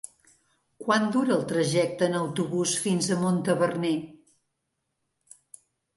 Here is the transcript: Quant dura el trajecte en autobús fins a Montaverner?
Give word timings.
Quant 0.85 1.03
dura 1.15 1.35
el 1.35 1.43
trajecte 1.51 2.09
en 2.13 2.17
autobús 2.21 2.73
fins 2.87 3.11
a 3.11 3.19
Montaverner? 3.25 3.95